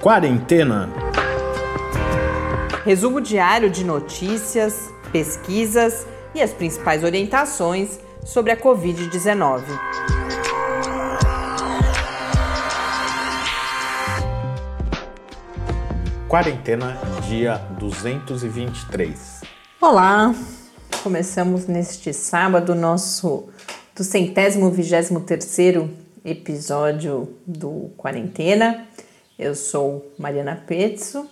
[0.00, 0.88] Quarentena.
[2.86, 9.62] Resumo diário de notícias, pesquisas e as principais orientações sobre a Covid-19.
[16.26, 16.96] Quarentena,
[17.28, 19.42] dia 223.
[19.82, 20.34] Olá!
[21.02, 23.50] Começamos neste sábado nosso
[23.94, 25.90] do centésimo vigésimo terceiro
[26.24, 28.86] episódio do Quarentena.
[29.40, 31.26] Eu sou Mariana Pezzo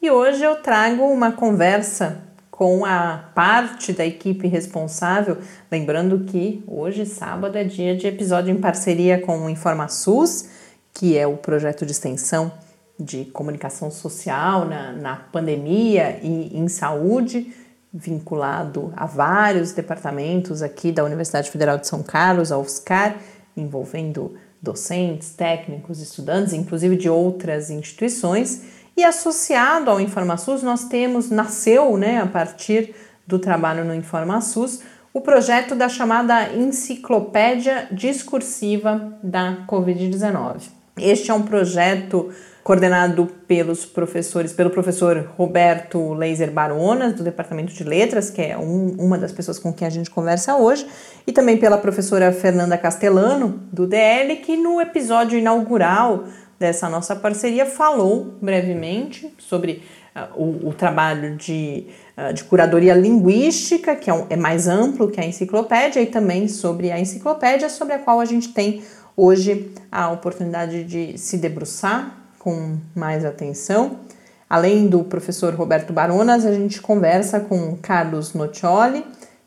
[0.00, 5.36] e hoje eu trago uma conversa com a parte da equipe responsável,
[5.68, 10.48] lembrando que hoje, sábado, é dia de episódio em parceria com o InformaSUS,
[10.94, 12.52] que é o projeto de extensão
[12.96, 17.52] de comunicação social na, na pandemia e em saúde,
[17.92, 23.16] vinculado a vários departamentos aqui da Universidade Federal de São Carlos, a UFSCar,
[23.56, 28.62] envolvendo docentes, técnicos, estudantes, inclusive de outras instituições.
[28.96, 32.94] E associado ao InformaSUS, nós temos, nasceu né, a partir
[33.26, 34.80] do trabalho no InformaSUS,
[35.12, 40.79] o projeto da chamada Enciclopédia Discursiva da Covid-19.
[41.00, 42.30] Este é um projeto
[42.62, 48.94] coordenado pelos professores, pelo professor Roberto Leiser Baronas, do Departamento de Letras, que é um,
[48.98, 50.86] uma das pessoas com quem a gente conversa hoje,
[51.26, 56.24] e também pela professora Fernanda Castellano, do DL, que no episódio inaugural
[56.58, 59.82] dessa nossa parceria falou brevemente sobre
[60.14, 61.86] uh, o, o, trabalho de,
[62.18, 66.46] uh, de curadoria linguística, que é, um, é mais amplo que a enciclopédia, e também
[66.46, 68.82] sobre a enciclopédia, sobre a qual a gente tem
[69.16, 73.98] hoje a oportunidade de se debruçar com mais atenção.
[74.48, 79.04] Além do professor Roberto Baronas, a gente conversa com Carlos Nocioli,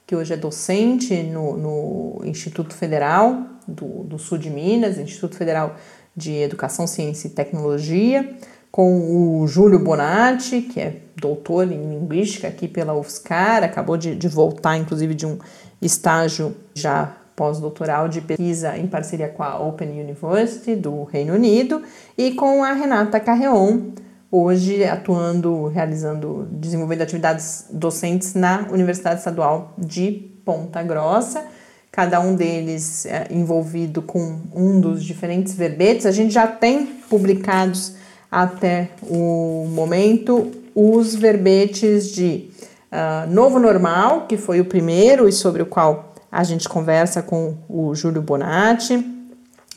[0.08, 5.76] que hoje é docente no, no Instituto Federal do, do, Sul de Minas, Instituto Federal
[6.16, 8.34] de Educação, Ciência e Tecnologia,
[8.72, 14.28] com o Júlio Bonatti, que é doutor em Linguística aqui pela UFSCar, acabou de, de
[14.28, 15.38] voltar, inclusive, de um
[15.82, 21.82] estágio já pós-doutoral de pesquisa em parceria com a Open University do Reino Unido
[22.18, 23.92] e com a Renata Carreon,
[24.32, 31.46] hoje atuando, realizando, desenvolvendo atividades docentes na Universidade Estadual de Ponta Grossa.
[31.92, 36.06] Cada um deles é, envolvido com um dos diferentes verbetes.
[36.06, 37.96] A gente já tem publicados
[38.32, 42.50] até o momento os verbetes de
[42.92, 47.56] uh, Novo Normal, que foi o primeiro e sobre o qual a gente conversa com
[47.70, 49.06] o Júlio Bonatti.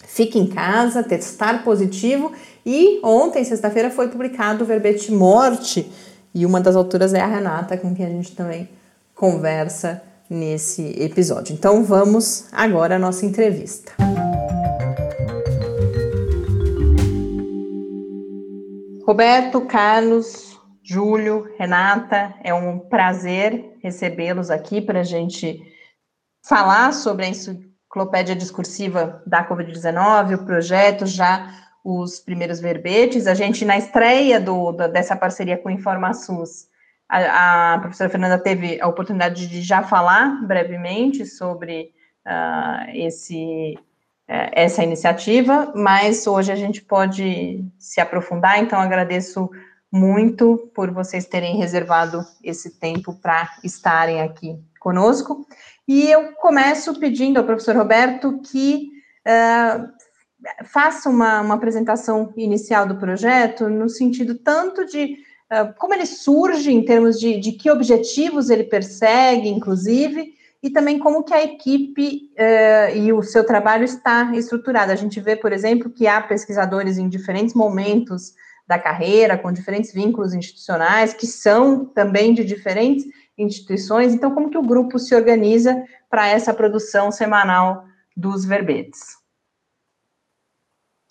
[0.06, 2.32] Fique em casa, testar positivo.
[2.64, 5.92] E ontem, sexta-feira, foi publicado o verbete morte.
[6.34, 8.70] E uma das autoras é a Renata, com quem a gente também
[9.14, 11.52] conversa nesse episódio.
[11.52, 13.92] Então vamos agora à nossa entrevista.
[19.06, 25.75] Roberto, Carlos, Júlio, Renata, é um prazer recebê-los aqui para a gente
[26.48, 31.52] falar sobre a enciclopédia discursiva da Covid-19, o projeto, já
[31.84, 33.26] os primeiros verbetes.
[33.26, 36.68] A gente, na estreia do, dessa parceria com o InformaSUS,
[37.08, 41.92] a, a, professora Fernanda teve a oportunidade de já falar brevemente sobre
[42.26, 43.74] uh, esse,
[44.28, 49.48] uh, essa iniciativa, mas hoje a gente pode se aprofundar, então agradeço
[49.90, 55.46] muito por vocês terem reservado esse tempo para estarem aqui conosco.
[55.88, 58.88] E eu começo pedindo ao professor Roberto que
[59.26, 59.86] uh,
[60.64, 65.16] faça uma, uma, apresentação inicial do projeto, no sentido tanto de
[65.52, 70.98] uh, como ele surge, em termos de, de, que objetivos ele persegue, inclusive, e também
[70.98, 74.90] como que a equipe uh, e o seu trabalho está estruturado.
[74.90, 78.34] A gente vê, por exemplo, que há pesquisadores em diferentes momentos
[78.66, 83.04] da carreira, com diferentes vínculos institucionais, que são também de diferentes
[83.36, 84.14] instituições.
[84.14, 87.84] Então, como que o grupo se organiza para essa produção semanal
[88.16, 89.16] dos verbetes?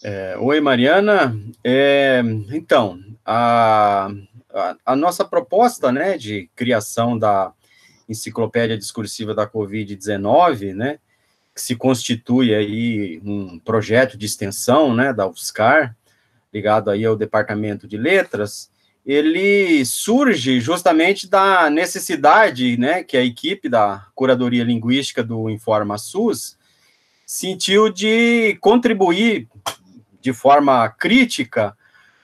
[0.03, 1.35] É, Oi, Mariana.
[1.63, 4.09] É, então, a,
[4.53, 7.53] a, a, nossa proposta né, de criação da
[8.07, 10.99] enciclopédia discursiva da Covid-19, né,
[11.53, 15.95] que se constitui aí um projeto de extensão né, da UFSCar,
[16.53, 18.69] ligado aí ao Departamento de Letras,
[19.05, 26.57] ele surge justamente da necessidade, né, que a equipe da curadoria linguística do Informa SUS
[27.25, 29.47] sentiu de contribuir
[30.19, 31.77] de forma crítica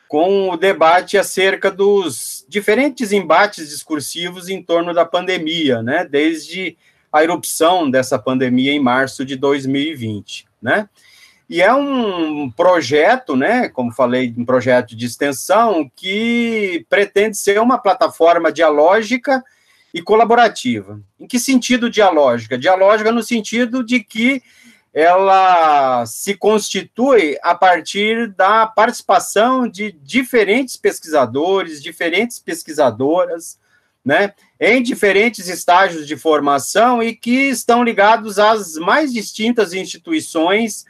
[0.08, 6.76] com o debate acerca dos diferentes embates discursivos em torno da pandemia, né, desde
[7.12, 10.90] a erupção dessa pandemia em março de 2020, né?
[11.52, 17.78] E é um projeto, né, como falei, um projeto de extensão que pretende ser uma
[17.78, 19.44] plataforma dialógica
[19.94, 21.02] e colaborativa.
[21.20, 22.58] Em que sentido dialógica?
[22.58, 24.42] Dialógica no sentido de que
[24.94, 33.60] ela se constitui a partir da participação de diferentes pesquisadores, diferentes pesquisadoras,
[34.06, 40.86] né, em diferentes estágios de formação e que estão ligados às mais distintas instituições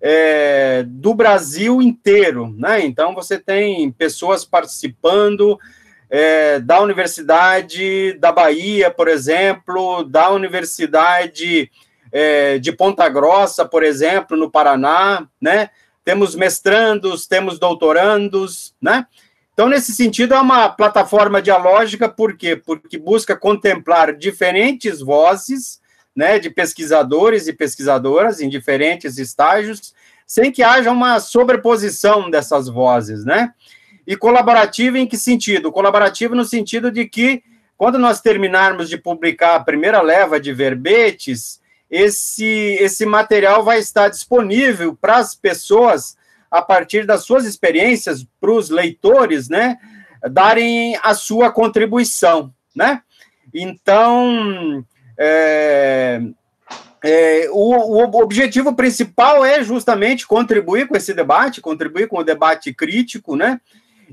[0.00, 2.84] é, do Brasil inteiro, né?
[2.84, 5.58] Então você tem pessoas participando
[6.08, 11.70] é, da Universidade da Bahia, por exemplo, da Universidade
[12.12, 15.70] é, de Ponta Grossa, por exemplo, no Paraná, né?
[16.04, 19.06] Temos mestrandos, temos doutorandos, né?
[19.52, 22.54] Então, nesse sentido, é uma plataforma dialógica, por quê?
[22.54, 25.80] Porque busca contemplar diferentes vozes,
[26.16, 29.94] né, de pesquisadores e pesquisadoras em diferentes estágios,
[30.26, 33.52] sem que haja uma sobreposição dessas vozes, né?
[34.06, 35.70] E colaborativa em que sentido?
[35.70, 37.42] Colaborativa no sentido de que,
[37.76, 41.60] quando nós terminarmos de publicar a primeira leva de verbetes,
[41.90, 42.44] esse,
[42.80, 46.16] esse material vai estar disponível para as pessoas
[46.50, 49.76] a partir das suas experiências, para os leitores, né,
[50.30, 53.02] darem a sua contribuição, né?
[53.52, 54.84] Então,
[55.18, 56.20] é,
[57.04, 62.72] é, o, o, objetivo principal é justamente contribuir com esse debate, contribuir com o debate
[62.72, 63.60] crítico, né?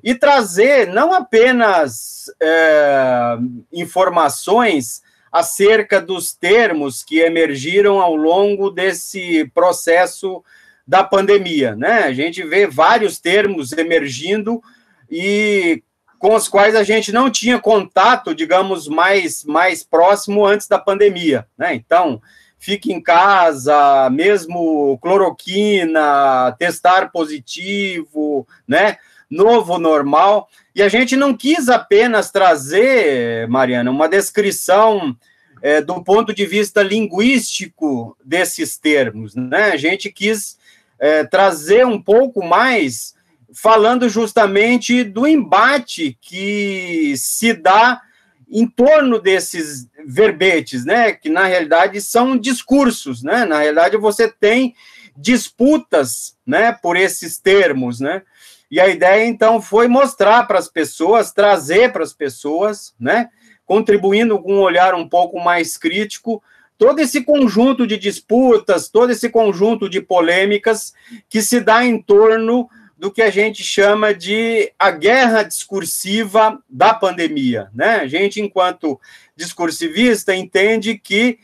[0.04, 3.38] E trazer não apenas é,
[3.72, 5.02] informações
[5.32, 10.44] acerca dos termos que emergiram ao longo desse processo
[10.86, 12.04] da pandemia, né?
[12.04, 14.62] A gente vê vários termos emergindo
[15.10, 15.82] e
[16.24, 21.46] com os quais a gente não tinha contato, digamos, mais, mais próximo antes da pandemia,
[21.58, 21.76] né?
[21.76, 22.22] Então,
[22.58, 28.96] fique em casa, mesmo cloroquina, testar positivo, né?
[29.30, 30.48] Novo normal.
[30.74, 35.14] E a gente não quis apenas trazer, Mariana, uma descrição
[35.62, 39.72] é, do ponto de vista linguístico desses termos, né?
[39.74, 40.58] A gente quis
[40.98, 43.14] é, trazer um pouco mais,
[43.54, 48.02] falando justamente do embate que se dá
[48.50, 51.12] em torno desses verbetes, né?
[51.12, 53.46] Que na realidade são discursos, né?
[53.46, 54.76] Na realidade você tem
[55.16, 56.72] disputas, né?
[56.72, 58.22] Por esses termos, né?
[58.70, 63.30] E a ideia então foi mostrar para as pessoas, trazer para as pessoas, né?
[63.66, 66.44] Contribuindo com um olhar um pouco mais crítico
[66.78, 70.94] todo esse conjunto de disputas, todo esse conjunto de polêmicas
[71.30, 72.70] que se dá em torno
[73.04, 77.96] do que a gente chama de a guerra discursiva da pandemia, né?
[77.96, 78.98] A gente, enquanto
[79.36, 81.38] discursivista, entende que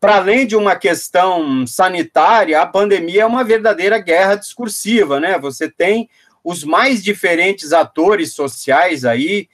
[0.00, 5.38] para além de uma questão sanitária, a pandemia é uma verdadeira guerra discursiva, né?
[5.38, 6.08] Você tem
[6.42, 9.50] os mais diferentes atores sociais aí,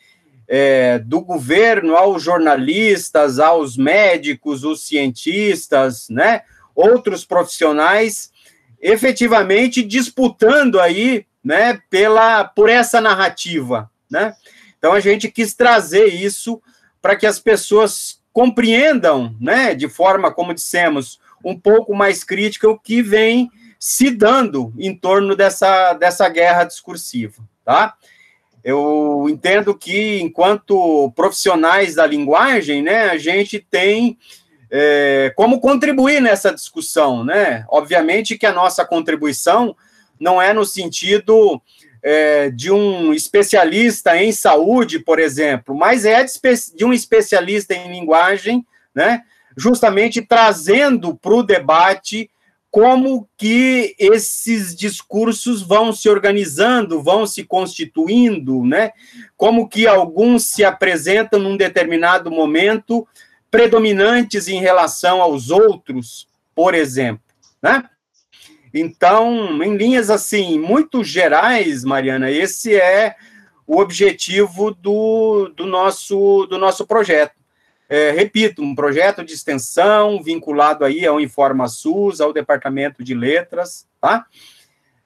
[0.46, 8.30] é, do governo aos jornalistas, aos médicos, os cientistas, né, outros profissionais,
[8.80, 14.34] efetivamente disputando aí, né, pela por essa narrativa, né?
[14.78, 16.60] Então a gente quis trazer isso
[17.00, 22.78] para que as pessoas compreendam, né, de forma como dissemos, um pouco mais crítica o
[22.78, 23.50] que vem
[23.80, 27.94] se dando em torno dessa, dessa guerra discursiva, tá?
[28.62, 34.18] eu entendo que, enquanto profissionais da linguagem, né, a gente tem
[34.70, 37.64] é, como contribuir nessa discussão, né?
[37.70, 39.74] Obviamente que a nossa contribuição
[40.20, 41.60] não é no sentido
[42.02, 46.30] é, de um especialista em saúde, por exemplo, mas é de,
[46.76, 49.22] de um especialista em linguagem, né?
[49.56, 52.30] Justamente trazendo para o debate
[52.70, 58.92] como que esses discursos vão se organizando, vão se constituindo, né?
[59.36, 63.06] Como que alguns se apresentam num determinado momento
[63.50, 67.22] predominantes em relação aos outros, por exemplo,
[67.62, 67.88] né?
[68.72, 73.16] Então, em linhas assim, muito gerais, Mariana, esse é
[73.66, 77.36] o objetivo do, do, nosso, do nosso projeto.
[77.88, 84.26] É, repito, um projeto de extensão vinculado aí ao InformaSUS, ao Departamento de Letras, tá?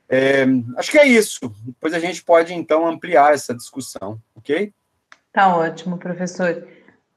[0.09, 0.45] É,
[0.77, 1.41] acho que é isso.
[1.65, 4.73] Depois a gente pode, então, ampliar essa discussão, ok?
[5.33, 6.69] Tá ótimo, professor.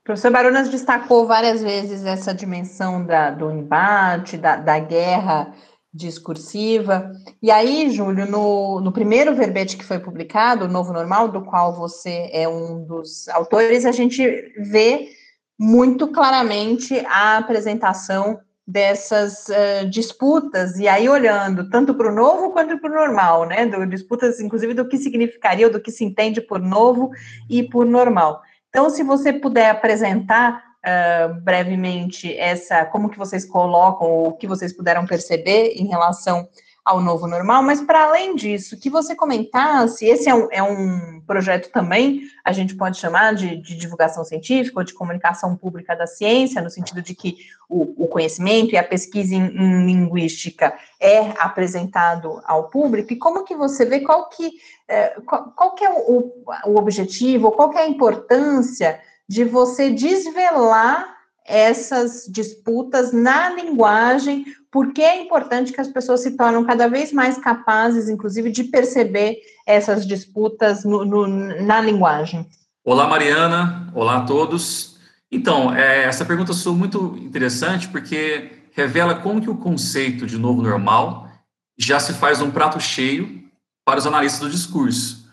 [0.01, 5.53] O professor Baronas destacou várias vezes essa dimensão da, do embate, da, da guerra
[5.95, 7.11] discursiva.
[7.41, 11.73] E aí, Júlio, no, no primeiro verbete que foi publicado, o Novo Normal, do qual
[11.73, 15.09] você é um dos autores, a gente vê
[15.57, 22.79] muito claramente a apresentação dessas uh, disputas, e aí olhando tanto para o novo quanto
[22.79, 23.65] para o normal, né?
[23.65, 27.11] Do, disputas, inclusive, do que significaria, do que se entende por novo
[27.49, 28.41] e por normal.
[28.69, 34.47] Então, se você puder apresentar uh, brevemente essa, como que vocês colocam, ou o que
[34.47, 36.47] vocês puderam perceber em relação
[36.85, 41.19] ao novo normal, mas para além disso, que você comentasse, esse é um, é um
[41.25, 46.05] projeto também, a gente pode chamar de, de, divulgação científica ou de comunicação pública da
[46.05, 47.37] ciência, no sentido de que
[47.67, 53.43] o, o conhecimento e a pesquisa em, em, linguística é apresentado ao público, e como
[53.43, 54.51] que você vê qual que,
[54.87, 56.31] é, qual, qual, que é o,
[56.67, 61.15] o objetivo, qual que é a importância de você desvelar
[61.45, 67.13] essas disputas na linguagem por que é importante que as pessoas se tornem cada vez
[67.13, 72.45] mais capazes, inclusive, de perceber essas disputas no, no, na linguagem?
[72.83, 73.89] Olá, Mariana.
[73.95, 74.97] Olá a todos.
[75.31, 80.61] Então, é, essa pergunta sou muito interessante porque revela como que o conceito de novo
[80.61, 81.29] normal
[81.77, 83.45] já se faz um prato cheio
[83.85, 85.25] para os analistas do discurso.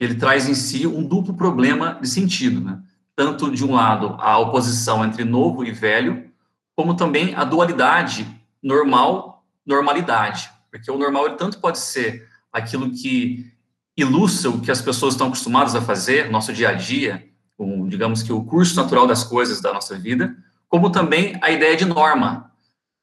[0.00, 2.82] Ele traz em si um duplo problema de sentido, né?
[3.16, 6.30] Tanto de um lado a oposição entre novo e velho,
[6.76, 8.26] como também a dualidade
[8.62, 10.50] normal, normalidade.
[10.70, 13.50] Porque o normal ele tanto pode ser aquilo que
[13.96, 18.22] ilustra o que as pessoas estão acostumadas a fazer, nosso dia a dia, um, digamos
[18.22, 20.34] que o curso natural das coisas da nossa vida,
[20.68, 22.50] como também a ideia de norma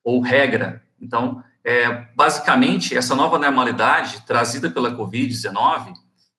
[0.04, 0.82] ou regra.
[1.00, 5.94] Então, é, basicamente, essa nova normalidade trazida pela Covid-19,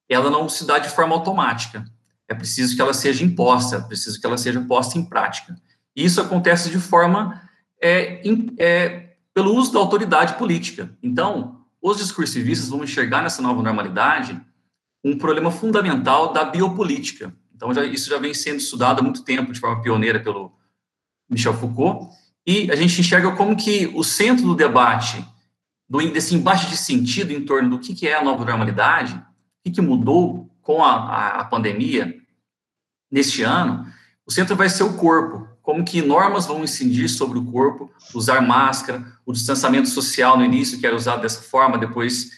[0.09, 1.85] ela não se dá de forma automática.
[2.29, 5.57] É preciso que ela seja imposta, é preciso que ela seja posta em prática.
[5.97, 7.41] E isso acontece de forma
[7.83, 8.23] é,
[8.59, 10.95] é, pelo uso da autoridade política.
[11.03, 14.41] Então, os discursivistas vão enxergar nessa nova normalidade
[15.05, 17.35] um problema fundamental da biopolítica.
[17.55, 20.53] Então, já, isso já vem sendo estudado há muito tempo, de forma pioneira, pelo
[21.31, 22.15] Michel Foucault,
[22.47, 25.25] e a gente enxerga como que o centro do debate,
[25.89, 29.23] do, desse embate de sentido em torno do que, que é a nova normalidade, o
[29.65, 32.18] que, que mudou com a, a, a pandemia
[33.11, 33.87] neste ano,
[34.27, 38.41] o centro vai ser o corpo, como que normas vão incidir sobre o corpo, usar
[38.41, 42.31] máscara, o distanciamento social no início, que era usado dessa forma, depois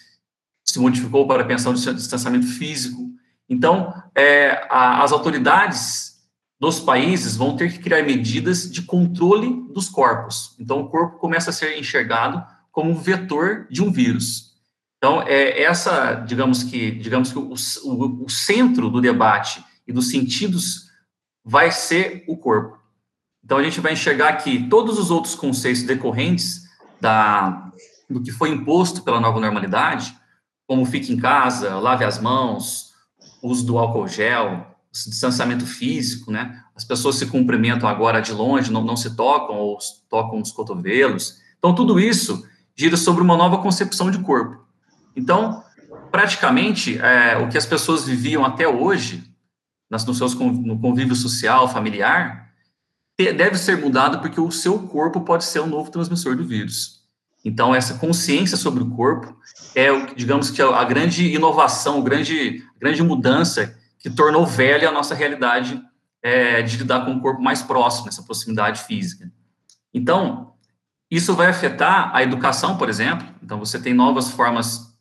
[0.65, 3.11] se modificou para pensar no distanciamento físico.
[3.49, 6.11] Então, é, a, as autoridades
[6.59, 10.55] dos países vão ter que criar medidas de controle dos corpos.
[10.59, 14.51] Então, o corpo começa a ser enxergado como um vetor de um vírus.
[14.99, 20.09] Então, é essa, digamos que, digamos que o, o, o centro do debate e dos
[20.09, 20.89] sentidos
[21.45, 22.79] vai ser o corpo.
[23.45, 26.63] Então, a gente vai enxergar que todos os outros conceitos decorrentes
[27.01, 27.73] da,
[28.09, 30.17] do que foi imposto pela nova normalidade,
[30.65, 32.93] como fique em casa, lave as mãos,
[33.43, 36.63] uso do álcool gel, distanciamento físico, né?
[36.77, 39.77] As pessoas se cumprimentam agora de longe, não, não se tocam ou
[40.09, 41.41] tocam os cotovelos.
[41.59, 44.65] Então, tudo isso gira sobre uma nova concepção de corpo.
[45.17, 45.65] Então,
[46.13, 49.30] praticamente, é, o que as pessoas viviam até hoje,
[49.91, 52.49] nas, no, seus, no convívio social, familiar,
[53.19, 57.01] deve ser mudado porque o seu corpo pode ser um novo transmissor do vírus.
[57.45, 59.37] Então, essa consciência sobre o corpo
[59.75, 65.15] é, digamos que, a grande inovação, a grande, grande mudança que tornou velha a nossa
[65.15, 65.83] realidade
[66.23, 69.31] é, de lidar com o corpo mais próximo, essa proximidade física.
[69.93, 70.55] Então,
[71.11, 73.27] isso vai afetar a educação, por exemplo.
[73.43, 74.95] Então, você tem novas formas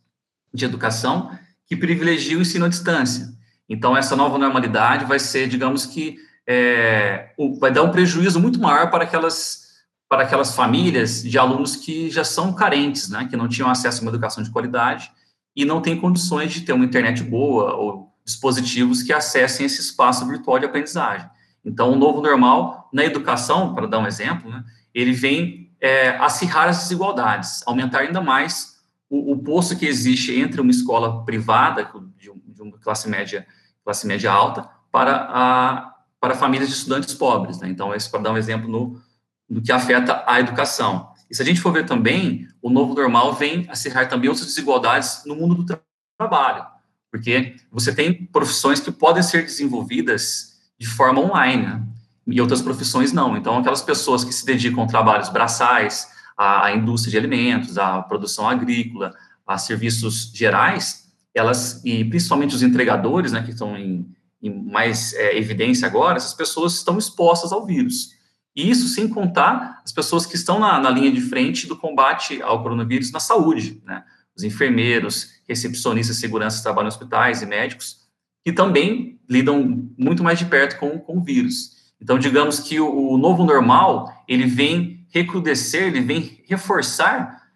[0.54, 3.38] de educação que privilegiam o ensino à distância.
[3.70, 8.90] Então, essa nova normalidade vai ser, digamos que, é, vai dar um prejuízo muito maior
[8.90, 9.68] para aquelas,
[10.10, 14.02] para aquelas famílias de alunos que já são carentes, né, que não tinham acesso a
[14.02, 15.12] uma educação de qualidade
[15.56, 20.26] e não têm condições de ter uma internet boa ou dispositivos que acessem esse espaço
[20.26, 21.30] virtual de aprendizagem.
[21.64, 24.64] Então, o novo normal na educação, para dar um exemplo, né,
[24.96, 30.60] ele vem é, acirrar as desigualdades, aumentar ainda mais o, o poço que existe entre
[30.60, 33.46] uma escola privada de, de uma classe média,
[33.90, 37.60] classe média alta, para a para famílias de estudantes pobres.
[37.60, 37.70] Né?
[37.70, 39.02] Então, esse para dar um exemplo no,
[39.50, 41.14] no que afeta a educação.
[41.30, 45.24] E se a gente for ver também, o novo normal vem acirrar também outras desigualdades
[45.26, 45.80] no mundo do tra
[46.18, 46.66] trabalho,
[47.10, 51.82] porque você tem profissões que podem ser desenvolvidas de forma online, né?
[52.28, 53.38] e outras profissões não.
[53.38, 58.50] Então, aquelas pessoas que se dedicam a trabalhos braçais, à indústria de alimentos, à produção
[58.50, 59.16] agrícola,
[59.48, 64.10] a serviços gerais, elas, e principalmente os entregadores, né, que estão em
[64.42, 68.12] em mais é, evidência agora, essas pessoas estão expostas ao vírus.
[68.56, 72.42] E isso sem contar as pessoas que estão na, na linha de frente do combate
[72.42, 74.04] ao coronavírus na saúde, né?
[74.36, 78.08] Os enfermeiros, recepcionistas, seguranças que trabalham em hospitais e médicos,
[78.44, 81.78] que também lidam muito mais de perto com, com o vírus.
[82.02, 87.50] Então, digamos que o, o novo normal, ele vem recrudescer, ele vem reforçar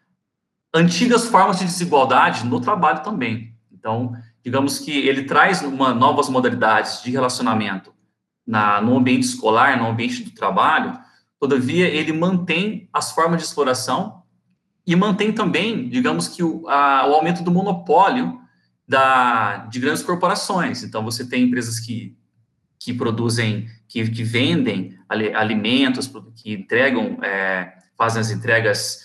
[0.73, 3.52] antigas formas de desigualdade no trabalho também.
[3.83, 7.93] Então, digamos que ele traz uma, novas modalidades de relacionamento
[8.47, 10.97] na, no ambiente escolar, no ambiente do trabalho,
[11.37, 14.23] todavia ele mantém as formas de exploração
[14.87, 18.39] e mantém também, digamos que o, a, o aumento do monopólio
[18.87, 20.81] da, de grandes corporações.
[20.81, 22.15] Então, você tem empresas que,
[22.79, 26.09] que produzem, que, que vendem alimentos,
[26.41, 29.01] que entregam, é, fazem as entregas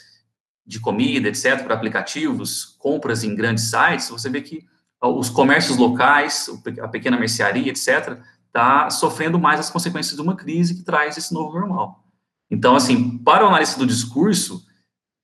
[0.69, 4.67] de comida, etc., para aplicativos, compras em grandes sites, você vê que
[5.03, 6.51] os comércios locais,
[6.83, 11.33] a pequena mercearia, etc., está sofrendo mais as consequências de uma crise que traz esse
[11.33, 12.05] novo normal.
[12.51, 14.63] Então, assim, para o análise do discurso,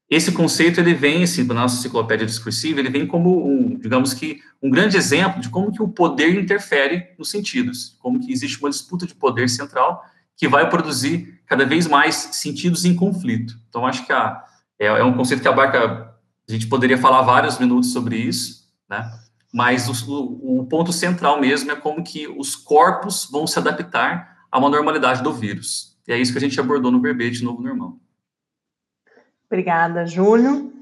[0.08, 4.14] esse conceito ele vem, assim, para a nossa enciclopédia discursiva, ele vem como, um, digamos
[4.14, 8.58] que, um grande exemplo de como que o poder interfere nos sentidos, como que existe
[8.58, 10.02] uma disputa de poder central
[10.36, 13.58] que vai produzir cada vez mais sentidos em conflito.
[13.68, 14.42] Então, acho que a,
[14.78, 16.14] é, é um conceito que abarca,
[16.48, 19.10] a gente poderia falar vários minutos sobre isso, né?
[19.52, 24.58] mas o, o, ponto central mesmo é como que os corpos vão se adaptar a
[24.58, 25.96] uma normalidade do vírus.
[26.08, 27.96] E é isso que a gente abordou no verbete Novo Normal.
[29.46, 30.73] Obrigada, Júlio.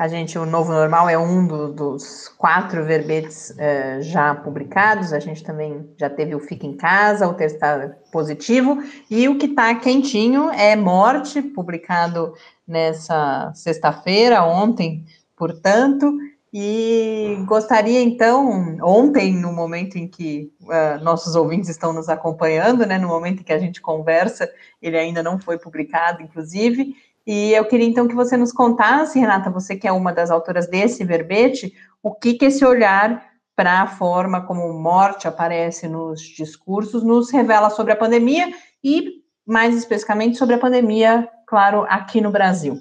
[0.00, 5.12] A gente, o Novo Normal é um do, dos quatro verbetes uh, já publicados.
[5.12, 8.82] A gente também já teve o Fica em Casa, o testar positivo.
[9.10, 12.32] E o que está quentinho é Morte, publicado
[12.66, 15.04] nessa sexta-feira, ontem,
[15.36, 16.10] portanto.
[16.50, 22.96] E gostaria, então, ontem, no momento em que uh, nossos ouvintes estão nos acompanhando, né,
[22.96, 26.94] no momento em que a gente conversa, ele ainda não foi publicado, inclusive,
[27.32, 30.66] e eu queria, então, que você nos contasse, Renata, você que é uma das autoras
[30.66, 31.72] desse verbete,
[32.02, 37.70] o que, que esse olhar para a forma como morte aparece nos discursos nos revela
[37.70, 42.76] sobre a pandemia e, mais especificamente, sobre a pandemia, claro, aqui no Brasil.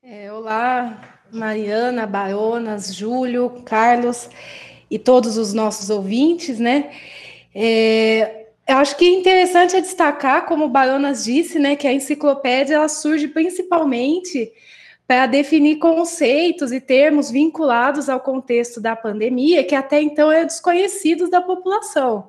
[0.00, 0.96] É, olá,
[1.32, 4.30] Mariana, Baronas, Júlio, Carlos
[4.88, 6.92] e todos os nossos ouvintes, né?
[7.52, 12.74] É, eu acho que interessante é destacar, como o Baronas disse, né, que a enciclopédia
[12.74, 14.52] ela surge principalmente
[15.06, 21.30] para definir conceitos e termos vinculados ao contexto da pandemia, que até então eram desconhecidos
[21.30, 22.28] da população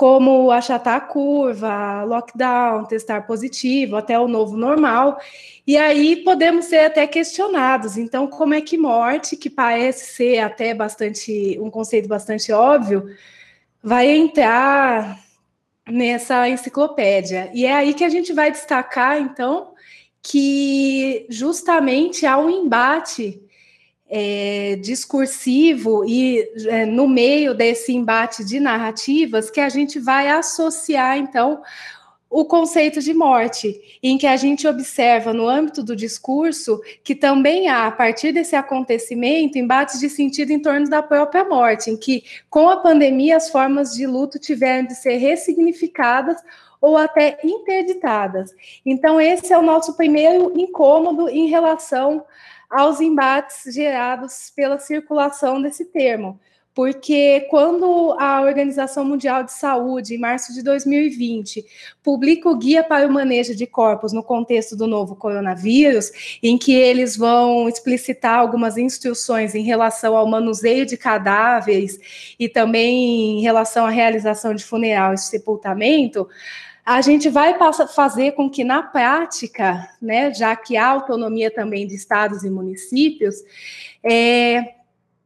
[0.00, 5.20] como achatar a curva, lockdown, testar positivo, até o novo normal.
[5.66, 7.98] E aí podemos ser até questionados.
[7.98, 13.14] Então, como é que morte, que parece ser até bastante um conceito bastante óbvio,
[13.82, 15.18] vai entrar
[15.90, 17.50] nessa enciclopédia?
[17.52, 19.74] E é aí que a gente vai destacar, então,
[20.22, 23.40] que justamente há um embate
[24.10, 31.16] é, discursivo e é, no meio desse embate de narrativas que a gente vai associar
[31.16, 31.62] então
[32.30, 37.68] o conceito de morte, em que a gente observa no âmbito do discurso que também
[37.68, 42.22] há, a partir desse acontecimento, embates de sentido em torno da própria morte, em que,
[42.48, 46.36] com a pandemia, as formas de luto tiveram de ser ressignificadas
[46.80, 48.54] ou até interditadas.
[48.86, 52.24] Então, esse é o nosso primeiro incômodo em relação
[52.70, 56.38] aos embates gerados pela circulação desse termo.
[56.74, 61.64] Porque quando a Organização Mundial de Saúde, em março de 2020,
[62.02, 66.72] publica o Guia para o Manejo de Corpos no contexto do novo coronavírus, em que
[66.72, 71.98] eles vão explicitar algumas instruções em relação ao manuseio de cadáveres
[72.38, 76.28] e também em relação à realização de funeral e sepultamento,
[76.84, 77.56] a gente vai
[77.94, 83.36] fazer com que, na prática, né, já que há autonomia também de estados e municípios,
[84.02, 84.79] é,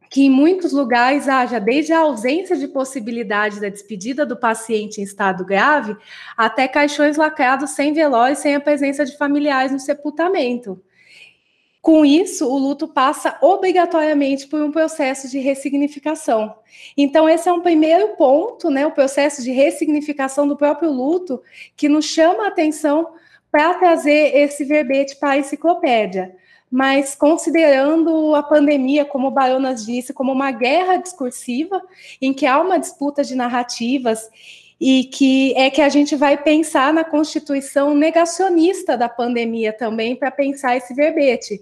[0.09, 5.03] que em muitos lugares haja desde a ausência de possibilidade da despedida do paciente em
[5.03, 5.95] estado grave,
[6.37, 10.81] até caixões lacrados sem velório e sem a presença de familiares no sepultamento.
[11.85, 16.55] Com isso, o luto passa obrigatoriamente por um processo de ressignificação.
[16.97, 21.39] Então, esse é um primeiro ponto, né, o processo de ressignificação do próprio luto,
[21.77, 23.13] que nos chama a atenção
[23.51, 26.35] para trazer esse verbete para a enciclopédia.
[26.71, 31.81] Mas considerando a pandemia, como o Baronas disse, como uma guerra discursiva,
[32.21, 34.29] em que há uma disputa de narrativas
[34.79, 40.31] e que é que a gente vai pensar na constituição negacionista da pandemia também para
[40.31, 41.61] pensar esse verbete.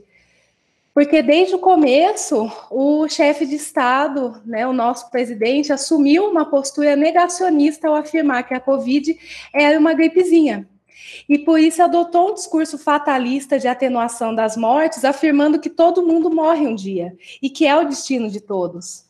[0.94, 6.96] Porque desde o começo, o chefe de Estado, né, o nosso presidente, assumiu uma postura
[6.96, 9.18] negacionista ao afirmar que a Covid
[9.52, 10.68] era uma gripezinha.
[11.28, 16.30] E por isso adotou um discurso fatalista de atenuação das mortes, afirmando que todo mundo
[16.30, 19.06] morre um dia e que é o destino de todos.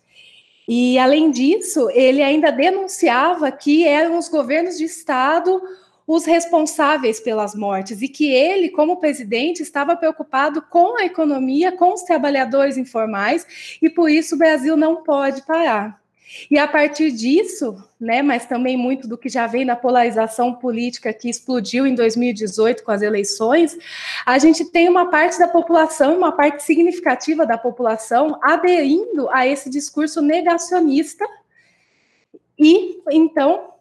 [0.68, 5.62] E, além disso, ele ainda denunciava que eram os governos de Estado
[6.06, 11.94] os responsáveis pelas mortes e que ele, como presidente, estava preocupado com a economia, com
[11.94, 16.03] os trabalhadores informais e por isso o Brasil não pode parar.
[16.50, 21.14] E a partir disso, né, mas também muito do que já vem da polarização política
[21.14, 23.78] que explodiu em 2018 com as eleições,
[24.26, 29.70] a gente tem uma parte da população, uma parte significativa da população aderindo a esse
[29.70, 31.26] discurso negacionista
[32.58, 33.73] e então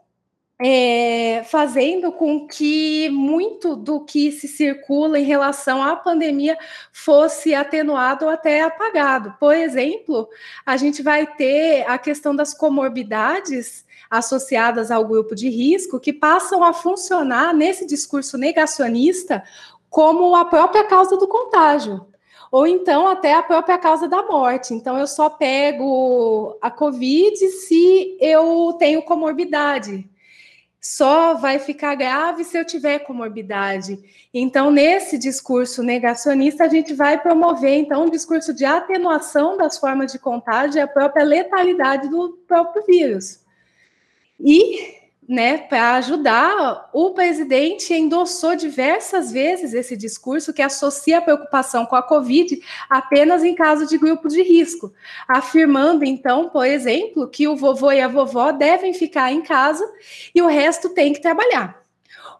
[0.64, 6.56] é, fazendo com que muito do que se circula em relação à pandemia
[6.92, 9.34] fosse atenuado ou até apagado.
[9.40, 10.28] Por exemplo,
[10.64, 16.62] a gente vai ter a questão das comorbidades associadas ao grupo de risco que passam
[16.62, 19.42] a funcionar nesse discurso negacionista
[19.90, 22.06] como a própria causa do contágio
[22.52, 24.74] ou então até a própria causa da morte.
[24.74, 30.06] Então, eu só pego a Covid se eu tenho comorbidade
[30.82, 33.96] só vai ficar grave se eu tiver comorbidade.
[34.34, 40.10] Então, nesse discurso negacionista, a gente vai promover, então, um discurso de atenuação das formas
[40.10, 43.38] de contágio e a própria letalidade do próprio vírus.
[44.40, 45.01] E
[45.32, 51.96] né, para ajudar, o presidente endossou diversas vezes esse discurso que associa a preocupação com
[51.96, 54.92] a Covid apenas em caso de grupo de risco,
[55.26, 59.90] afirmando, então, por exemplo, que o vovô e a vovó devem ficar em casa
[60.34, 61.80] e o resto tem que trabalhar.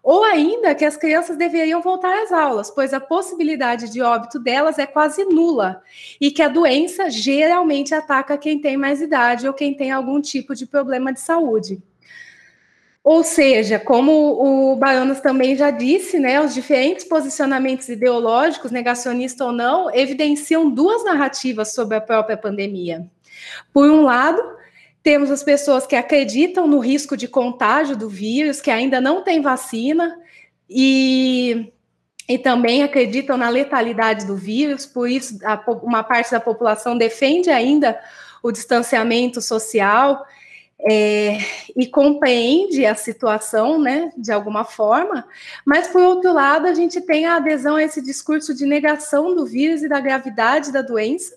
[0.03, 4.79] Ou ainda que as crianças deveriam voltar às aulas, pois a possibilidade de óbito delas
[4.79, 5.83] é quase nula
[6.21, 10.55] e que a doença geralmente ataca quem tem mais idade ou quem tem algum tipo
[10.55, 11.83] de problema de saúde.
[13.05, 19.53] Ou seja, como o Baianos também já disse, né, os diferentes posicionamentos ideológicos, negacionista ou
[19.53, 23.05] não, evidenciam duas narrativas sobre a própria pandemia.
[23.73, 24.41] Por um lado,
[25.03, 29.41] temos as pessoas que acreditam no risco de contágio do vírus, que ainda não tem
[29.41, 30.17] vacina,
[30.71, 31.73] e,
[32.29, 37.51] e também acreditam na letalidade do vírus, por isso a, uma parte da população defende
[37.51, 37.99] ainda
[38.43, 40.25] o distanciamento social
[40.88, 41.38] é,
[41.77, 45.27] e compreende a situação, né, de alguma forma,
[45.64, 49.47] mas por outro lado, a gente tem a adesão a esse discurso de negação do
[49.47, 51.37] vírus e da gravidade da doença,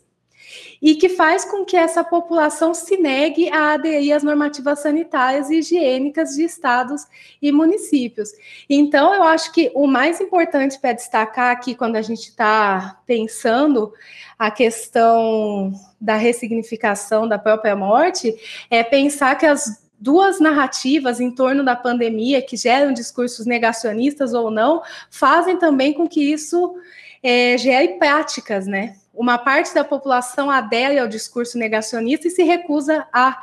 [0.81, 5.59] e que faz com que essa população se negue a aderir às normativas sanitárias e
[5.59, 7.05] higiênicas de estados
[7.41, 8.29] e municípios.
[8.69, 13.93] Então, eu acho que o mais importante para destacar aqui, quando a gente está pensando
[14.37, 18.35] a questão da ressignificação da própria morte,
[18.69, 24.51] é pensar que as duas narrativas em torno da pandemia, que geram discursos negacionistas ou
[24.51, 26.75] não, fazem também com que isso
[27.23, 28.95] é, gere práticas, né?
[29.15, 33.41] Uma parte da população adere ao discurso negacionista e se recusa a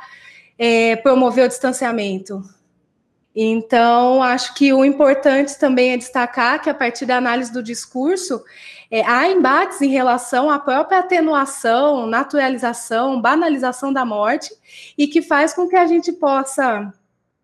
[0.57, 2.43] é, promover o distanciamento.
[3.35, 8.43] Então, acho que o importante também é destacar que, a partir da análise do discurso,
[8.91, 14.53] é, há embates em relação à própria atenuação, naturalização, banalização da morte,
[14.95, 16.93] e que faz com que a gente possa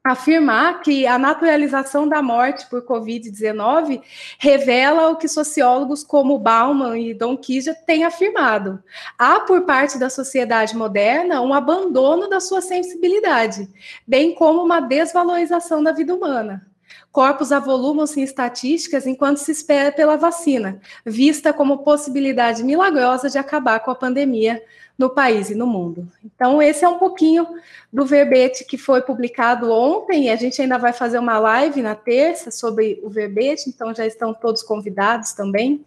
[0.04, 4.02] afirmar que a naturalização da morte por Covid-19
[4.38, 8.82] revela o que sociólogos como Bauman e Don Kija têm afirmado.
[9.18, 13.70] Há, por parte da sociedade moderna, um abandono da sua sensibilidade,
[14.08, 16.66] bem como uma desvalorização da vida humana.
[17.12, 23.80] Corpos avolumam-se em estatísticas enquanto se espera pela vacina, vista como possibilidade milagrosa de acabar
[23.80, 24.62] com a pandemia
[25.00, 26.06] no país e no mundo.
[26.24, 27.48] Então, esse é um pouquinho
[27.92, 32.52] do verbete que foi publicado ontem, a gente ainda vai fazer uma live na terça
[32.52, 35.86] sobre o verbete, então já estão todos convidados também.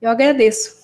[0.00, 0.82] Eu agradeço.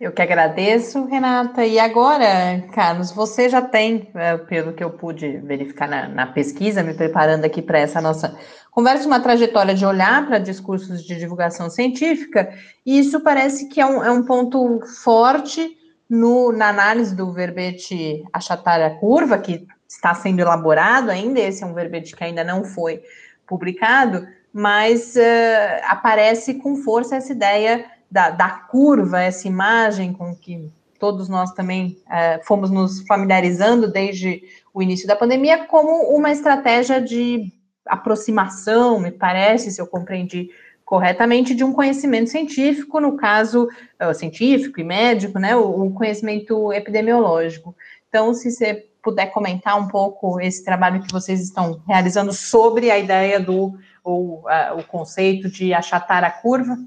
[0.00, 1.64] Eu que agradeço, Renata.
[1.64, 6.82] E agora, Carlos, você já tem, é, pelo que eu pude verificar na, na pesquisa,
[6.82, 8.38] me preparando aqui para essa nossa
[8.76, 12.52] conversa, uma trajetória de olhar para discursos de divulgação científica,
[12.84, 15.74] e isso parece que é um, é um ponto forte
[16.06, 21.66] no, na análise do verbete achatar a curva, que está sendo elaborado ainda, esse é
[21.66, 23.02] um verbete que ainda não foi
[23.46, 30.70] publicado, mas uh, aparece com força essa ideia da, da curva, essa imagem com que
[30.98, 37.00] todos nós também é, fomos nos familiarizando desde o início da pandemia, como uma estratégia
[37.00, 37.52] de
[37.86, 40.50] aproximação, me parece, se eu compreendi
[40.84, 43.68] corretamente, de um conhecimento científico, no caso
[44.00, 47.74] uh, científico e médico, né, o, o, conhecimento epidemiológico.
[48.08, 52.98] Então, se você puder comentar um pouco esse trabalho que vocês estão realizando sobre a
[52.98, 56.78] ideia do, ou, uh, o conceito de achatar a curva.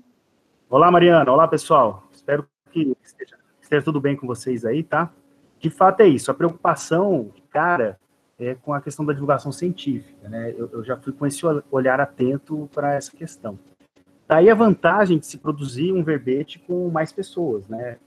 [0.69, 1.31] Olá, Mariana.
[1.31, 2.07] Olá, pessoal.
[2.13, 5.11] Espero que esteja, esteja, tudo bem com vocês aí, tá?
[5.59, 6.31] De fato é isso.
[6.31, 7.99] A preocupação, cara,
[8.39, 10.53] é com a questão da divulgação científica, né?
[10.57, 13.59] Eu, eu já fui com esse olhar atento para essa questão.
[14.27, 17.97] Daí a vantagem de se produzir um verbete com mais pessoas, né?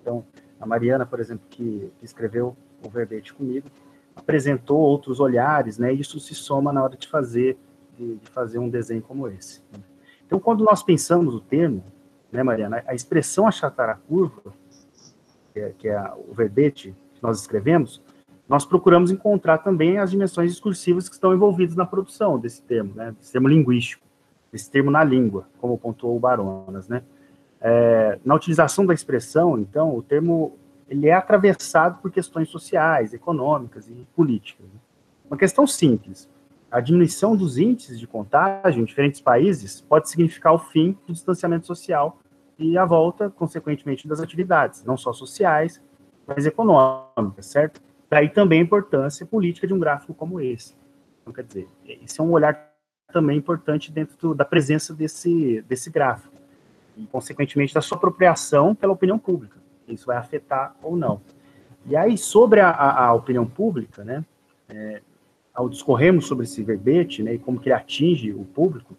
[0.00, 0.24] Então,
[0.60, 3.68] a Mariana, por exemplo, que, que escreveu o verbete comigo,
[4.14, 5.92] apresentou outros olhares, né?
[5.92, 7.58] E isso se soma na hora de fazer
[7.96, 9.60] de, de fazer um desenho como esse.
[10.26, 11.84] Então, quando nós pensamos o termo,
[12.30, 14.54] né, Mariana, a expressão achatar a curva,
[15.52, 18.02] que é, que é o verbete que nós escrevemos,
[18.48, 23.12] nós procuramos encontrar também as dimensões discursivas que estão envolvidas na produção desse termo, né,
[23.18, 24.04] desse termo linguístico,
[24.52, 27.02] desse termo na língua, como pontuou o Baronas, né.
[27.60, 33.88] É, na utilização da expressão, então, o termo ele é atravessado por questões sociais, econômicas
[33.88, 34.66] e políticas.
[34.66, 34.78] Né?
[35.30, 36.28] Uma questão simples,
[36.70, 41.66] a diminuição dos índices de contágio em diferentes países pode significar o fim do distanciamento
[41.66, 42.18] social
[42.58, 45.80] e a volta, consequentemente, das atividades, não só sociais,
[46.26, 47.80] mas econômicas, certo?
[48.12, 50.74] Daí também a importância política de um gráfico como esse.
[51.22, 52.70] Então, quer dizer, esse é um olhar
[53.10, 56.34] também importante dentro do, da presença desse, desse gráfico,
[56.94, 59.56] e, consequentemente, da sua apropriação pela opinião pública.
[59.88, 61.22] Isso vai afetar ou não.
[61.86, 64.22] E aí, sobre a, a, a opinião pública, né,
[64.68, 65.00] é,
[65.54, 68.94] ao discorrermos sobre esse verbete, né, e como que ele atinge o público,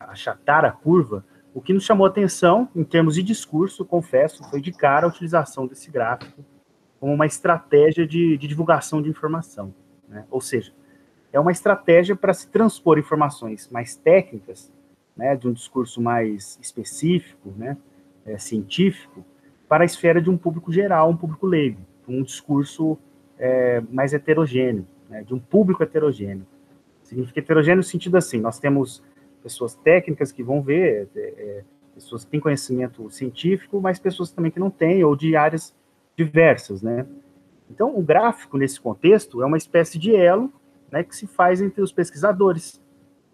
[0.00, 4.72] achatar a curva, o que nos chamou atenção, em termos de discurso, confesso, foi de
[4.72, 6.44] cara a utilização desse gráfico
[7.00, 9.74] como uma estratégia de, de divulgação de informação.
[10.06, 10.26] Né?
[10.30, 10.72] Ou seja,
[11.32, 14.70] é uma estratégia para se transpor informações mais técnicas,
[15.16, 17.76] né, de um discurso mais específico, né,
[18.26, 19.24] é, científico,
[19.68, 22.98] para a esfera de um público geral, um público leigo, um discurso
[23.38, 26.46] é, mais heterogêneo, né, de um público heterogêneo.
[27.02, 29.02] Significa heterogêneo no sentido assim, nós temos
[29.42, 34.50] pessoas técnicas que vão ver, é, é pessoas que têm conhecimento científico, mas pessoas também
[34.50, 35.74] que não têm, ou de áreas
[36.24, 37.06] diversas, né?
[37.70, 40.52] Então, o gráfico, nesse contexto, é uma espécie de elo
[40.90, 42.82] né, que se faz entre os pesquisadores,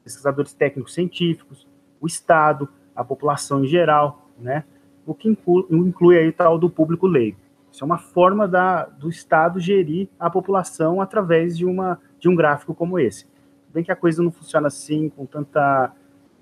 [0.05, 1.67] pesquisadores técnicos científicos,
[2.01, 4.65] o Estado, a população em geral, né?
[5.05, 7.39] O que inclui, inclui aí tal do público leigo.
[7.73, 12.37] Isso é uma forma da, do Estado gerir a população através de, uma, de um
[12.37, 13.27] gráfico como esse.
[13.73, 15.93] Bem que a coisa não funciona assim, com tanta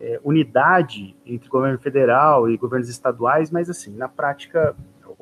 [0.00, 4.74] é, unidade entre governo federal e governos estaduais, mas assim, na prática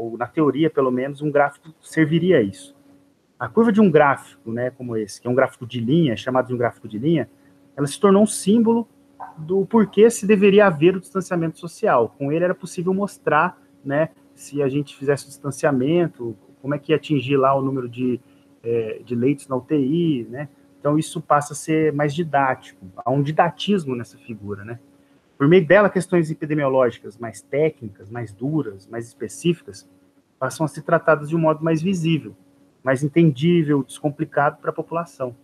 [0.02, 2.74] ou na teoria pelo menos, um gráfico serviria a isso.
[3.38, 6.48] A curva de um gráfico, né, como esse, que é um gráfico de linha, chamado
[6.48, 7.28] de um gráfico de linha,
[7.76, 8.88] ela se tornou um símbolo
[9.38, 12.14] do porquê se deveria haver o distanciamento social.
[12.18, 16.92] Com ele era possível mostrar, né, se a gente fizesse o distanciamento, como é que
[16.92, 18.20] ia atingir lá o número de,
[18.62, 20.48] é, de leitos na UTI, né?
[20.78, 24.78] Então isso passa a ser mais didático, há um didatismo nessa figura, né?
[25.42, 29.90] Por meio dela, questões epidemiológicas mais técnicas, mais duras, mais específicas,
[30.38, 32.36] passam a ser tratadas de um modo mais visível,
[32.80, 35.34] mais entendível, descomplicado para a população.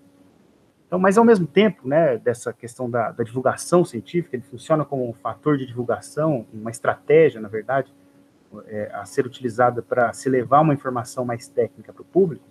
[0.86, 5.10] Então, mas ao mesmo tempo, né, dessa questão da, da, divulgação científica, ele funciona como
[5.10, 7.92] um fator de divulgação, uma estratégia, na verdade,
[8.68, 12.44] é, a ser utilizada para se levar uma informação mais técnica para o público.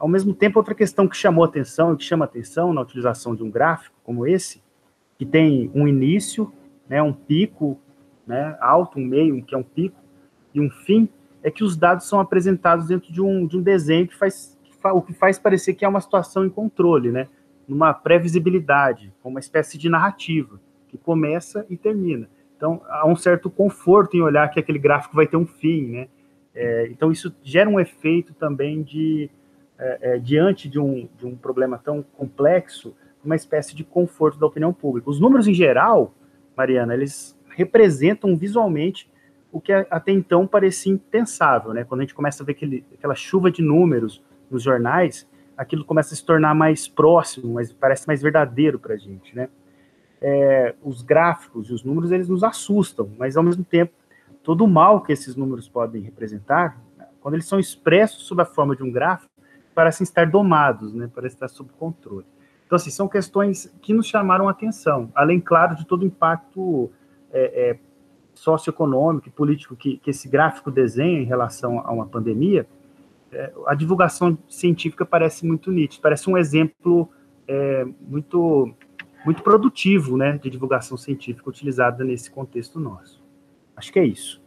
[0.00, 3.44] Ao mesmo tempo, outra questão que chamou atenção e que chama atenção na utilização de
[3.44, 4.60] um gráfico como esse,
[5.16, 6.52] que tem um início,
[6.92, 7.80] né, um pico
[8.26, 9.96] né, alto, um meio, que é um pico,
[10.52, 11.08] e um fim,
[11.42, 14.88] é que os dados são apresentados dentro de um, de um desenho que faz, que
[14.88, 17.28] o que faz parecer que é uma situação em controle, né,
[17.66, 22.28] numa previsibilidade, uma espécie de narrativa, que começa e termina.
[22.58, 26.08] Então, há um certo conforto em olhar que aquele gráfico vai ter um fim, né?
[26.54, 29.30] É, então, isso gera um efeito também de,
[29.78, 34.46] é, é, diante de um, de um problema tão complexo, uma espécie de conforto da
[34.46, 35.08] opinião pública.
[35.08, 36.14] Os números, em geral,
[36.62, 39.10] Mariana, eles representam visualmente
[39.50, 41.84] o que até então parecia impensável, né?
[41.84, 46.14] Quando a gente começa a ver aquele, aquela chuva de números nos jornais, aquilo começa
[46.14, 49.48] a se tornar mais próximo, mas parece mais verdadeiro para a gente, né?
[50.20, 53.92] É, os gráficos e os números eles nos assustam, mas ao mesmo tempo
[54.44, 56.80] todo o mal que esses números podem representar,
[57.20, 59.32] quando eles são expressos sob a forma de um gráfico,
[59.74, 61.10] parecem estar domados, né?
[61.12, 62.26] Parecem estar sob controle.
[62.72, 66.90] Então, assim, são questões que nos chamaram a atenção, além, claro, de todo o impacto
[67.30, 67.78] é, é,
[68.32, 72.66] socioeconômico e político que, que, esse gráfico desenha em relação a uma pandemia,
[73.30, 77.10] é, a divulgação científica parece muito nítida, parece um exemplo
[77.46, 78.74] é, muito,
[79.26, 83.22] muito produtivo né, de divulgação científica utilizada nesse contexto nosso.
[83.76, 84.40] Acho que é isso.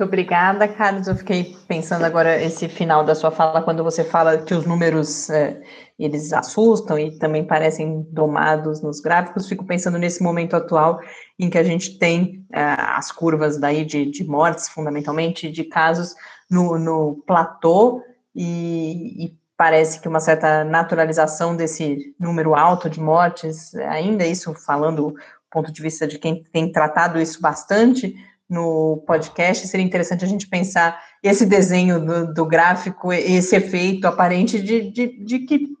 [0.00, 1.08] Muito obrigada, Carlos.
[1.08, 5.28] Eu fiquei pensando agora esse final da sua fala, quando você fala que os números
[5.28, 5.60] é,
[6.04, 9.48] eles assustam e também parecem domados nos gráficos.
[9.48, 11.00] Fico pensando nesse momento atual
[11.38, 16.14] em que a gente tem é, as curvas daí de, de mortes, fundamentalmente, de casos
[16.50, 18.02] no, no platô
[18.34, 25.10] e, e parece que uma certa naturalização desse número alto de mortes, ainda isso falando
[25.10, 25.14] do
[25.50, 28.14] ponto de vista de quem tem tratado isso bastante
[28.48, 34.60] no podcast, seria interessante a gente pensar esse desenho do, do gráfico, esse efeito aparente
[34.60, 35.79] de, de, de que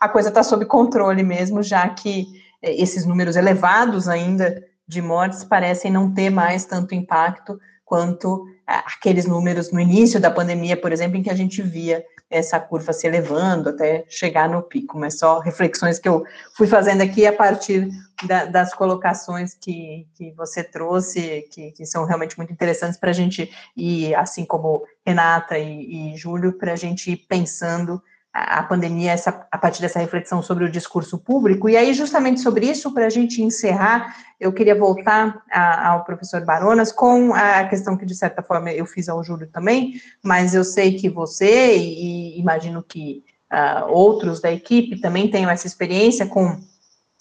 [0.00, 2.26] a coisa está sob controle mesmo, já que
[2.62, 8.74] é, esses números elevados ainda de mortes parecem não ter mais tanto impacto quanto é,
[8.74, 12.92] aqueles números no início da pandemia, por exemplo, em que a gente via essa curva
[12.92, 16.24] se elevando até chegar no pico, mas só reflexões que eu
[16.56, 17.88] fui fazendo aqui a partir
[18.24, 23.14] da, das colocações que, que você trouxe, que, que são realmente muito interessantes para a
[23.14, 28.02] gente ir, assim como Renata e, e Júlio, para a gente ir pensando
[28.38, 31.70] a pandemia essa, a partir dessa reflexão sobre o discurso público.
[31.70, 36.44] E aí, justamente sobre isso, para a gente encerrar, eu queria voltar a, ao professor
[36.44, 40.64] Baronas com a questão que, de certa forma, eu fiz ao Júlio também, mas eu
[40.64, 46.60] sei que você, e, imagino que uh, outros da equipe também tenham essa experiência com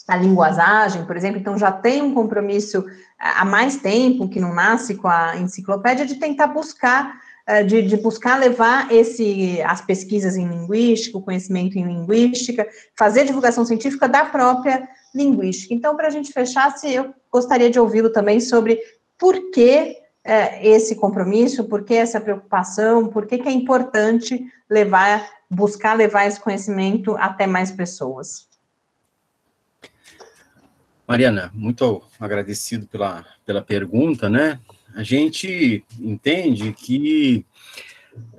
[0.07, 2.85] a linguagem, por exemplo, então já tem um compromisso
[3.17, 7.24] há mais tempo, que não nasce com a enciclopédia, de tentar buscar
[7.67, 13.63] de, de, buscar levar esse, as pesquisas em linguística, o conhecimento em linguística, fazer divulgação
[13.63, 15.73] científica da própria linguística.
[15.73, 18.79] Então, para a gente fechar, eu gostaria de ouvi-lo também sobre
[19.17, 25.29] por que é, esse compromisso, por que essa preocupação, por que, que é importante levar,
[25.49, 28.47] buscar levar esse conhecimento até mais pessoas.
[31.07, 34.59] Mariana, muito agradecido pela, pela pergunta, né?
[34.95, 37.45] A gente entende que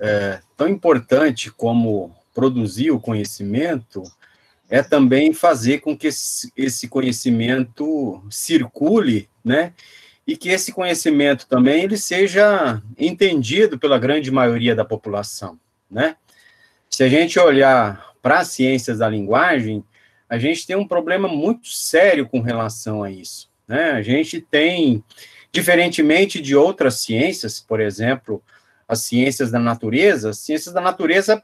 [0.00, 4.02] é, tão importante como produzir o conhecimento
[4.68, 9.74] é também fazer com que esse conhecimento circule, né?
[10.26, 16.16] E que esse conhecimento também ele seja entendido pela grande maioria da população, né?
[16.90, 19.84] Se a gente olhar para as ciências da linguagem,
[20.28, 23.90] a gente tem um problema muito sério com relação a isso, né?
[23.90, 25.04] A gente tem
[25.56, 28.42] Diferentemente de outras ciências, por exemplo,
[28.86, 31.42] as ciências da natureza, as ciências da natureza,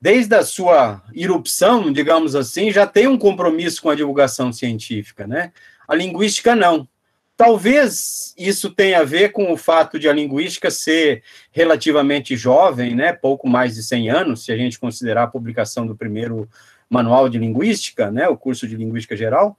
[0.00, 5.52] desde a sua irrupção, digamos assim, já tem um compromisso com a divulgação científica, né?
[5.86, 6.88] A linguística não.
[7.36, 13.12] Talvez isso tenha a ver com o fato de a linguística ser relativamente jovem, né,
[13.12, 16.50] pouco mais de 100 anos, se a gente considerar a publicação do primeiro
[16.90, 19.56] manual de linguística, né, o curso de linguística geral,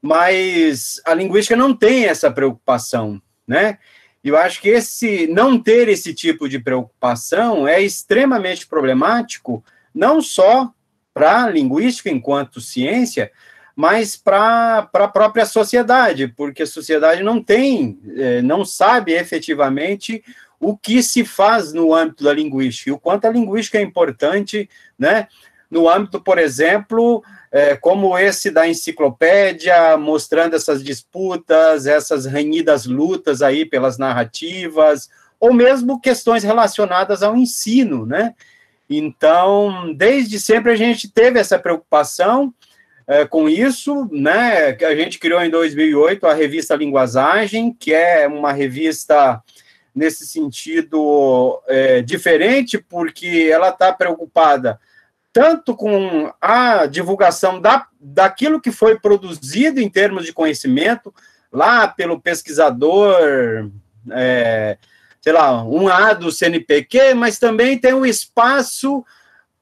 [0.00, 3.78] mas a linguística não tem essa preocupação né?
[4.24, 10.72] Eu acho que esse não ter esse tipo de preocupação é extremamente problemático, não só
[11.14, 13.30] para a linguística enquanto ciência,
[13.74, 20.24] mas para a própria sociedade, porque a sociedade não tem, é, não sabe efetivamente
[20.58, 24.68] o que se faz no âmbito da linguística, e o quanto a linguística é importante,
[24.98, 25.28] né?
[25.70, 33.42] No âmbito, por exemplo, é, como esse da enciclopédia, mostrando essas disputas, essas renhidas lutas
[33.42, 35.08] aí pelas narrativas,
[35.40, 38.34] ou mesmo questões relacionadas ao ensino, né?
[38.88, 42.54] Então, desde sempre a gente teve essa preocupação
[43.06, 44.76] é, com isso, né?
[44.84, 49.42] A gente criou em 2008 a revista Linguagem, que é uma revista
[49.94, 54.78] nesse sentido é, diferente, porque ela está preocupada
[55.36, 61.14] tanto com a divulgação da, daquilo que foi produzido em termos de conhecimento,
[61.52, 63.70] lá pelo pesquisador,
[64.12, 64.78] é,
[65.20, 69.04] sei lá, um A do CNPq, mas também tem um espaço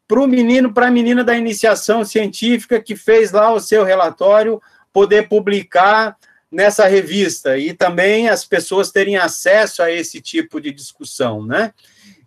[0.06, 4.62] para o menino, para a menina da iniciação científica que fez lá o seu relatório,
[4.92, 6.16] poder publicar
[6.54, 11.74] nessa revista e também as pessoas terem acesso a esse tipo de discussão, né?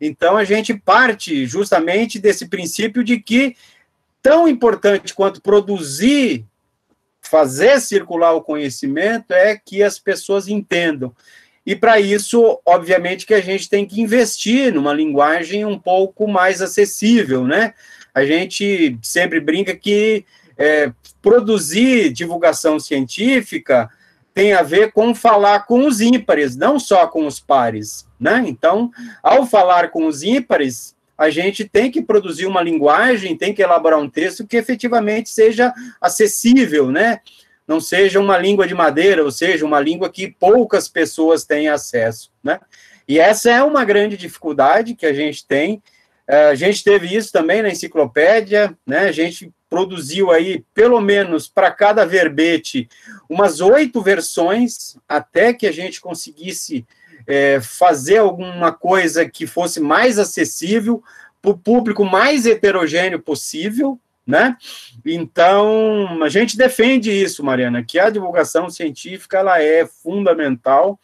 [0.01, 3.55] Então, a gente parte justamente desse princípio de que,
[4.21, 6.45] tão importante quanto produzir,
[7.21, 11.15] fazer circular o conhecimento, é que as pessoas entendam.
[11.65, 16.61] E para isso, obviamente, que a gente tem que investir numa linguagem um pouco mais
[16.61, 17.73] acessível, né?
[18.13, 20.25] A gente sempre brinca que
[20.57, 23.89] é, produzir divulgação científica
[24.37, 28.43] tem a ver com falar com os ímpares, não só com os pares, né?
[28.45, 28.91] Então,
[29.23, 33.97] ao falar com os ímpares, a gente tem que produzir uma linguagem, tem que elaborar
[33.97, 37.19] um texto que efetivamente seja acessível, né?
[37.67, 42.31] Não seja uma língua de madeira, ou seja, uma língua que poucas pessoas têm acesso,
[42.43, 42.59] né?
[43.07, 45.81] E essa é uma grande dificuldade que a gente tem.
[46.27, 48.99] É, a gente teve isso também na enciclopédia, né?
[48.99, 52.87] A gente produziu aí, pelo menos para cada verbete,
[53.29, 56.85] umas oito versões, até que a gente conseguisse
[57.25, 61.03] é, fazer alguma coisa que fosse mais acessível,
[61.41, 64.57] para o público mais heterogêneo possível, né?
[65.05, 70.99] Então, a gente defende isso, Mariana, que a divulgação científica ela é fundamental,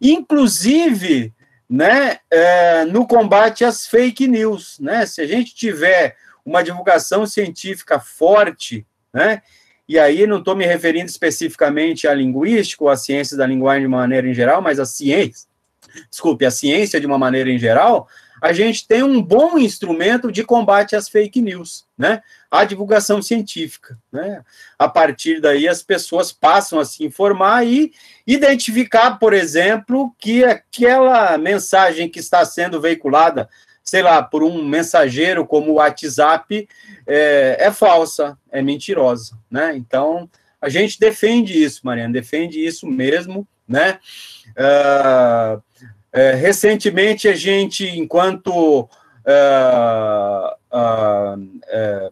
[0.00, 1.32] inclusive,
[1.68, 5.04] né, é, no combate às fake news, né?
[5.04, 9.42] Se a gente tiver uma divulgação científica forte, né?
[9.92, 13.88] E aí não estou me referindo especificamente à linguística ou à ciência da linguagem de
[13.88, 15.46] maneira em geral, mas à ciência,
[16.08, 18.08] desculpe, a ciência de uma maneira em geral,
[18.40, 22.22] a gente tem um bom instrumento de combate às fake news, né?
[22.50, 24.42] A divulgação científica, né?
[24.78, 27.92] A partir daí as pessoas passam a se informar e
[28.26, 33.46] identificar, por exemplo, que aquela mensagem que está sendo veiculada,
[33.82, 36.68] sei lá, por um mensageiro como o WhatsApp,
[37.06, 39.74] é, é falsa, é mentirosa, né?
[39.76, 40.28] Então,
[40.60, 43.98] a gente defende isso, Mariana, defende isso mesmo, né?
[44.50, 45.62] Uh,
[46.12, 48.88] é, recentemente, a gente, enquanto
[49.24, 50.56] é,
[51.68, 52.10] é,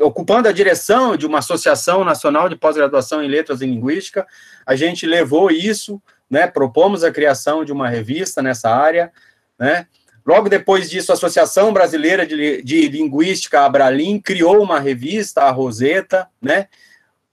[0.00, 4.26] ocupando a direção de uma associação nacional de pós-graduação em letras e linguística,
[4.64, 9.10] a gente levou isso, né, propomos a criação de uma revista nessa área,
[9.58, 9.86] né,
[10.28, 16.28] Logo depois disso, a Associação Brasileira de, de Linguística, Abralim, criou uma revista, a Roseta,
[16.38, 16.68] né,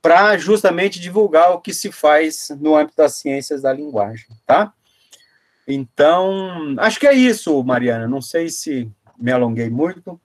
[0.02, 4.72] para justamente divulgar o que se faz no âmbito das ciências da linguagem, tá?
[5.68, 8.08] Então, acho que é isso, Mariana.
[8.08, 8.90] Não sei se
[9.20, 10.18] me alonguei muito.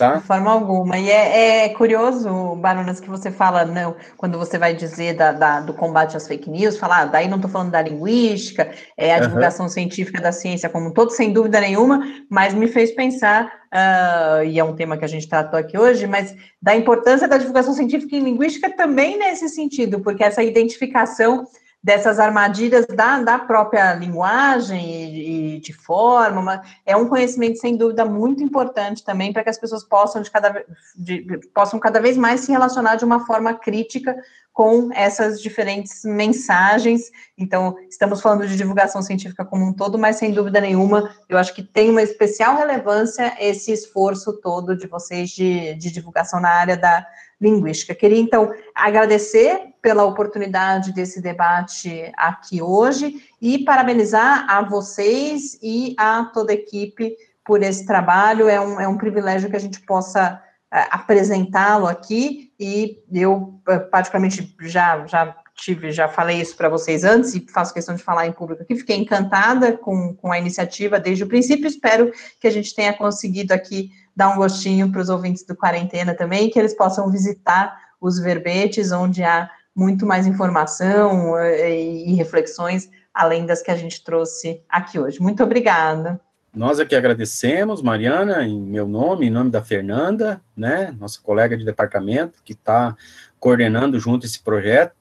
[0.00, 0.16] Tá?
[0.16, 0.98] De forma alguma.
[0.98, 5.60] E é, é, curioso, Baronas, que você fala, não, quando você vai dizer da, da
[5.60, 9.18] do combate às fake news, falar, ah, daí não estou falando da linguística, é a
[9.18, 9.26] uhum.
[9.26, 14.42] divulgação científica da ciência como um todo, sem dúvida nenhuma, mas me fez pensar, uh,
[14.42, 17.74] e é um tema que a gente tratou aqui hoje, mas da importância da divulgação
[17.74, 21.44] científica em linguística também nesse sentido, porque essa identificação
[21.82, 27.76] dessas armadilhas da, da própria linguagem e, e de forma, uma, é um conhecimento, sem
[27.76, 30.64] dúvida, muito importante também para que as pessoas possam, de cada,
[30.94, 34.14] de, possam cada vez mais se relacionar de uma forma crítica
[34.52, 37.10] com essas diferentes mensagens.
[37.38, 41.54] Então, estamos falando de divulgação científica como um todo, mas sem dúvida nenhuma, eu acho
[41.54, 46.76] que tem uma especial relevância esse esforço todo de vocês de, de divulgação na área
[46.76, 47.06] da
[47.40, 47.94] linguística.
[47.94, 56.24] Queria, então, agradecer pela oportunidade desse debate aqui hoje e parabenizar a vocês e a
[56.26, 58.48] toda a equipe por esse trabalho.
[58.48, 63.78] É um, é um privilégio que a gente possa é, apresentá-lo aqui e eu, é,
[63.78, 68.26] particularmente, já, já tive, já falei isso para vocês antes e faço questão de falar
[68.26, 72.50] em público aqui, fiquei encantada com, com a iniciativa desde o princípio, espero que a
[72.50, 76.74] gente tenha conseguido aqui dar um gostinho para os ouvintes do Quarentena também, que eles
[76.74, 83.70] possam visitar os verbetes, onde há muito mais informação eh, e reflexões, além das que
[83.70, 85.20] a gente trouxe aqui hoje.
[85.20, 86.20] Muito obrigada.
[86.52, 91.64] Nós aqui agradecemos, Mariana, em meu nome, em nome da Fernanda, né, nossa colega de
[91.64, 92.96] departamento, que está
[93.38, 94.94] coordenando junto esse projeto,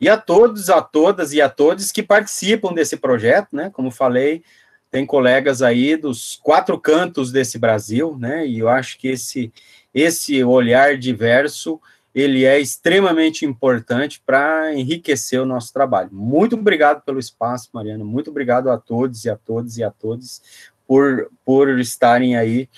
[0.00, 4.42] e a todos, a todas e a todos que participam desse projeto, né, como falei,
[4.90, 8.46] tem colegas aí dos quatro cantos desse Brasil, né?
[8.46, 9.52] E eu acho que esse
[9.92, 11.80] esse olhar diverso
[12.14, 16.10] ele é extremamente importante para enriquecer o nosso trabalho.
[16.12, 18.04] Muito obrigado pelo espaço, Mariana.
[18.04, 20.40] Muito obrigado a todos e a todos e a todos
[20.86, 22.68] por, por estarem aí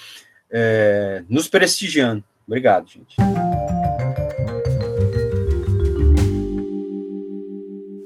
[0.51, 2.25] é, nos prestigiando.
[2.47, 3.17] Obrigado, gente.